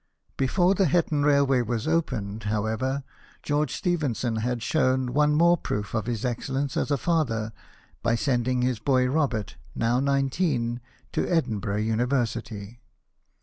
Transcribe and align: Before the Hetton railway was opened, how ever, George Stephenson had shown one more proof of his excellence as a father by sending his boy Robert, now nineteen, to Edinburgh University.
Before 0.35 0.73
the 0.73 0.85
Hetton 0.87 1.23
railway 1.25 1.61
was 1.61 1.87
opened, 1.87 2.45
how 2.45 2.65
ever, 2.65 3.03
George 3.43 3.75
Stephenson 3.75 4.37
had 4.37 4.63
shown 4.63 5.13
one 5.13 5.35
more 5.35 5.57
proof 5.57 5.93
of 5.93 6.07
his 6.07 6.25
excellence 6.25 6.75
as 6.75 6.89
a 6.89 6.97
father 6.97 7.53
by 8.01 8.15
sending 8.15 8.63
his 8.63 8.79
boy 8.79 9.05
Robert, 9.07 9.57
now 9.75 9.99
nineteen, 9.99 10.81
to 11.11 11.27
Edinburgh 11.27 11.81
University. 11.81 12.79